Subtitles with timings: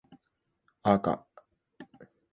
[0.81, 1.27] あか